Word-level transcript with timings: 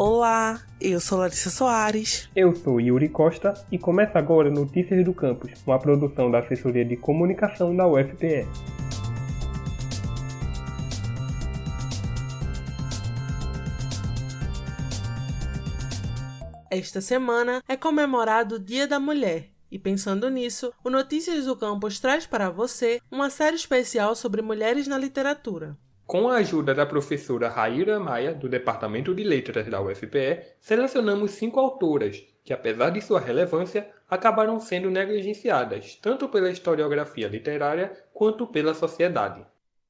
Olá, 0.00 0.62
eu 0.80 1.00
sou 1.00 1.18
Larissa 1.18 1.50
Soares. 1.50 2.30
Eu 2.36 2.54
sou 2.54 2.80
Yuri 2.80 3.08
Costa 3.08 3.52
e 3.68 3.76
começa 3.76 4.16
agora 4.16 4.48
Notícias 4.48 5.04
do 5.04 5.12
Campus, 5.12 5.50
uma 5.66 5.76
produção 5.76 6.30
da 6.30 6.38
Assessoria 6.38 6.84
de 6.84 6.96
Comunicação 6.96 7.74
da 7.74 7.84
UFPE. 7.84 8.46
Esta 16.70 17.00
semana 17.00 17.60
é 17.66 17.76
comemorado 17.76 18.54
o 18.54 18.60
Dia 18.60 18.86
da 18.86 19.00
Mulher. 19.00 19.48
E 19.68 19.80
pensando 19.80 20.30
nisso, 20.30 20.72
o 20.84 20.90
Notícias 20.90 21.46
do 21.46 21.56
Campus 21.56 21.98
traz 21.98 22.24
para 22.24 22.50
você 22.50 23.00
uma 23.10 23.30
série 23.30 23.56
especial 23.56 24.14
sobre 24.14 24.42
mulheres 24.42 24.86
na 24.86 24.96
literatura. 24.96 25.76
Com 26.08 26.30
a 26.30 26.36
ajuda 26.36 26.74
da 26.74 26.86
professora 26.86 27.50
Raíra 27.50 28.00
Maia, 28.00 28.32
do 28.32 28.48
Departamento 28.48 29.14
de 29.14 29.22
Letras 29.22 29.68
da 29.68 29.78
UFPE, 29.78 30.54
selecionamos 30.58 31.32
cinco 31.32 31.60
autoras 31.60 32.16
que, 32.42 32.50
apesar 32.50 32.88
de 32.88 33.02
sua 33.02 33.20
relevância, 33.20 33.90
acabaram 34.08 34.58
sendo 34.58 34.90
negligenciadas 34.90 35.96
tanto 35.96 36.26
pela 36.30 36.50
historiografia 36.50 37.28
literária 37.28 37.92
quanto 38.14 38.46
pela 38.46 38.72
sociedade. 38.72 39.44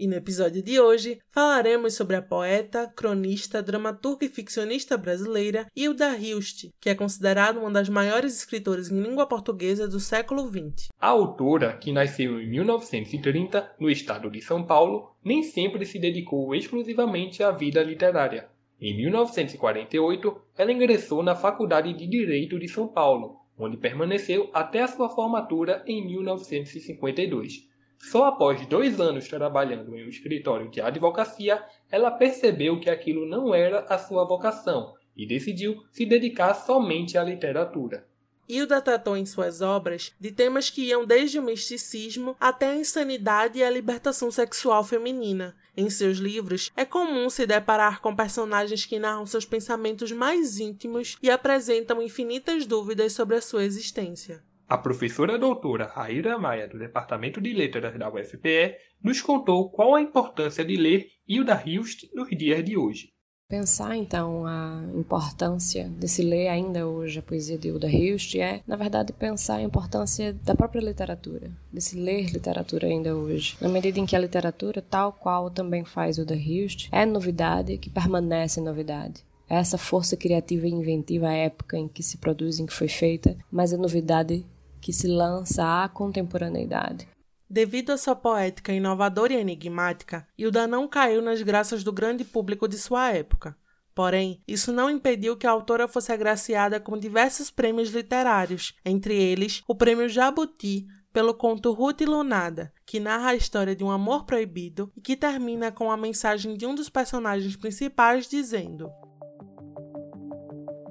E 0.00 0.06
no 0.06 0.14
episódio 0.14 0.62
de 0.62 0.80
hoje 0.80 1.18
falaremos 1.30 1.92
sobre 1.92 2.16
a 2.16 2.22
poeta, 2.22 2.90
cronista, 2.96 3.62
dramaturga 3.62 4.24
e 4.24 4.30
ficcionista 4.30 4.96
brasileira 4.96 5.66
Hilda 5.76 6.16
Hilst, 6.16 6.70
que 6.80 6.88
é 6.88 6.94
considerada 6.94 7.60
uma 7.60 7.70
das 7.70 7.90
maiores 7.90 8.38
escritoras 8.38 8.90
em 8.90 8.98
língua 8.98 9.26
portuguesa 9.26 9.86
do 9.86 10.00
século 10.00 10.48
XX. 10.48 10.88
A 10.98 11.08
autora, 11.08 11.76
que 11.76 11.92
nasceu 11.92 12.40
em 12.40 12.48
1930 12.48 13.72
no 13.78 13.90
estado 13.90 14.30
de 14.30 14.40
São 14.40 14.64
Paulo, 14.64 15.14
nem 15.22 15.42
sempre 15.42 15.84
se 15.84 15.98
dedicou 15.98 16.54
exclusivamente 16.54 17.42
à 17.42 17.50
vida 17.50 17.82
literária. 17.82 18.48
Em 18.80 18.96
1948, 18.96 20.34
ela 20.56 20.72
ingressou 20.72 21.22
na 21.22 21.36
Faculdade 21.36 21.92
de 21.92 22.06
Direito 22.06 22.58
de 22.58 22.68
São 22.68 22.88
Paulo, 22.88 23.36
onde 23.58 23.76
permaneceu 23.76 24.48
até 24.54 24.80
a 24.80 24.88
sua 24.88 25.10
formatura 25.10 25.84
em 25.86 26.02
1952. 26.06 27.68
Só 28.00 28.24
após 28.24 28.66
dois 28.66 28.98
anos 28.98 29.28
trabalhando 29.28 29.94
em 29.94 30.06
um 30.06 30.08
escritório 30.08 30.70
de 30.70 30.80
advocacia, 30.80 31.62
ela 31.90 32.10
percebeu 32.10 32.80
que 32.80 32.88
aquilo 32.88 33.26
não 33.26 33.54
era 33.54 33.80
a 33.88 33.98
sua 33.98 34.24
vocação 34.24 34.94
e 35.14 35.26
decidiu 35.26 35.82
se 35.92 36.06
dedicar 36.06 36.54
somente 36.54 37.18
à 37.18 37.22
literatura. 37.22 38.08
Hilda 38.48 38.80
tratou 38.80 39.16
em 39.16 39.24
suas 39.24 39.60
obras 39.60 40.12
de 40.18 40.32
temas 40.32 40.68
que 40.68 40.86
iam 40.86 41.04
desde 41.06 41.38
o 41.38 41.42
misticismo 41.42 42.34
até 42.40 42.70
a 42.70 42.74
insanidade 42.74 43.60
e 43.60 43.62
a 43.62 43.70
libertação 43.70 44.28
sexual 44.28 44.82
feminina. 44.82 45.54
Em 45.76 45.88
seus 45.88 46.18
livros, 46.18 46.72
é 46.76 46.84
comum 46.84 47.30
se 47.30 47.46
deparar 47.46 48.00
com 48.00 48.16
personagens 48.16 48.84
que 48.84 48.98
narram 48.98 49.24
seus 49.24 49.44
pensamentos 49.44 50.10
mais 50.10 50.58
íntimos 50.58 51.16
e 51.22 51.30
apresentam 51.30 52.02
infinitas 52.02 52.66
dúvidas 52.66 53.12
sobre 53.12 53.36
a 53.36 53.40
sua 53.40 53.62
existência. 53.62 54.42
A 54.70 54.78
professora 54.78 55.36
doutora 55.36 55.84
Raíra 55.84 56.38
Maia, 56.38 56.68
do 56.68 56.78
Departamento 56.78 57.40
de 57.40 57.52
Letras 57.52 57.98
da 57.98 58.08
UFPE, 58.08 58.76
nos 59.02 59.20
contou 59.20 59.68
qual 59.68 59.96
a 59.96 60.00
importância 60.00 60.64
de 60.64 60.76
ler 60.76 61.08
Hilda 61.26 61.60
Hilst 61.66 62.08
nos 62.14 62.28
dias 62.30 62.64
de 62.64 62.76
hoje. 62.76 63.08
Pensar 63.48 63.96
então 63.96 64.46
a 64.46 64.80
importância 64.94 65.88
de 65.88 66.06
se 66.06 66.22
ler 66.22 66.46
ainda 66.46 66.86
hoje 66.86 67.18
a 67.18 67.22
poesia 67.22 67.58
de 67.58 67.66
Hilda 67.66 67.88
Hilst 67.88 68.36
é, 68.36 68.62
na 68.64 68.76
verdade, 68.76 69.12
pensar 69.12 69.56
a 69.56 69.62
importância 69.62 70.32
da 70.34 70.54
própria 70.54 70.80
literatura, 70.80 71.50
de 71.72 71.80
se 71.80 71.98
ler 71.98 72.30
literatura 72.30 72.86
ainda 72.86 73.16
hoje. 73.16 73.56
Na 73.60 73.68
medida 73.68 73.98
em 73.98 74.06
que 74.06 74.14
a 74.14 74.20
literatura, 74.20 74.80
tal 74.80 75.12
qual 75.12 75.50
também 75.50 75.84
faz 75.84 76.16
Hilda 76.16 76.36
Hilst, 76.36 76.88
é 76.92 77.04
novidade 77.04 77.76
que 77.76 77.90
permanece 77.90 78.60
novidade 78.60 79.24
é 79.50 79.56
essa 79.56 79.76
força 79.76 80.16
criativa 80.16 80.68
e 80.68 80.70
inventiva 80.70 81.28
à 81.28 81.32
época 81.32 81.76
em 81.76 81.88
que 81.88 82.04
se 82.04 82.18
produz, 82.18 82.60
em 82.60 82.66
que 82.66 82.72
foi 82.72 82.86
feita, 82.86 83.36
mas 83.50 83.72
a 83.72 83.76
novidade 83.76 84.46
que 84.80 84.92
se 84.92 85.06
lança 85.06 85.84
à 85.84 85.88
contemporaneidade. 85.88 87.08
Devido 87.48 87.90
à 87.90 87.98
sua 87.98 88.14
poética 88.14 88.72
inovadora 88.72 89.32
e 89.32 89.36
enigmática, 89.36 90.26
Hilda 90.38 90.66
não 90.68 90.86
caiu 90.86 91.20
nas 91.20 91.42
graças 91.42 91.82
do 91.82 91.92
grande 91.92 92.24
público 92.24 92.68
de 92.68 92.78
sua 92.78 93.10
época. 93.10 93.56
Porém, 93.92 94.40
isso 94.46 94.72
não 94.72 94.88
impediu 94.88 95.36
que 95.36 95.46
a 95.46 95.50
autora 95.50 95.88
fosse 95.88 96.12
agraciada 96.12 96.78
com 96.78 96.96
diversos 96.96 97.50
prêmios 97.50 97.90
literários, 97.90 98.74
entre 98.84 99.14
eles 99.14 99.62
o 99.66 99.74
Prêmio 99.74 100.08
Jabuti 100.08 100.86
pelo 101.12 101.34
conto 101.34 101.72
Ruth 101.72 102.02
Lunada, 102.02 102.72
que 102.86 103.00
narra 103.00 103.30
a 103.30 103.34
história 103.34 103.74
de 103.74 103.82
um 103.82 103.90
amor 103.90 104.24
proibido 104.24 104.92
e 104.96 105.00
que 105.00 105.16
termina 105.16 105.72
com 105.72 105.90
a 105.90 105.96
mensagem 105.96 106.56
de 106.56 106.66
um 106.66 106.74
dos 106.74 106.88
personagens 106.88 107.56
principais 107.56 108.28
dizendo: 108.28 108.88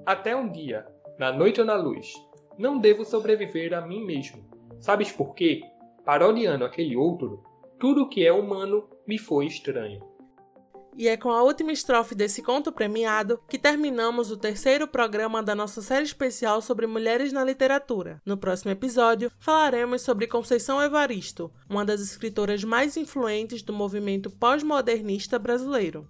Até 0.05 0.35
um 0.35 0.51
dia, 0.51 0.85
na 1.17 1.31
noite 1.31 1.61
ou 1.61 1.65
na 1.65 1.75
luz, 1.75 2.11
não 2.59 2.77
devo 2.77 3.05
sobreviver 3.05 3.73
a 3.73 3.79
mim 3.79 4.05
mesmo. 4.05 4.43
Sabes 4.81 5.11
por 5.11 5.33
quê? 5.33 5.63
Parodiando 6.03 6.65
aquele 6.65 6.97
outro, 6.97 7.41
tudo 7.79 8.09
que 8.09 8.25
é 8.25 8.33
humano 8.33 8.89
me 9.07 9.17
foi 9.17 9.45
estranho. 9.45 10.03
E 10.97 11.07
é 11.07 11.15
com 11.15 11.29
a 11.29 11.41
última 11.41 11.71
estrofe 11.71 12.13
desse 12.13 12.41
conto 12.41 12.73
premiado 12.73 13.39
que 13.47 13.57
terminamos 13.57 14.31
o 14.31 14.37
terceiro 14.37 14.85
programa 14.85 15.41
da 15.41 15.55
nossa 15.55 15.81
série 15.81 16.03
especial 16.03 16.61
sobre 16.61 16.85
mulheres 16.85 17.31
na 17.31 17.41
literatura. 17.41 18.21
No 18.25 18.37
próximo 18.37 18.71
episódio, 18.71 19.31
falaremos 19.39 20.01
sobre 20.01 20.27
Conceição 20.27 20.81
Evaristo, 20.81 21.49
uma 21.69 21.85
das 21.85 22.01
escritoras 22.01 22.65
mais 22.65 22.97
influentes 22.97 23.61
do 23.61 23.71
movimento 23.71 24.29
pós-modernista 24.29 25.39
brasileiro. 25.39 26.09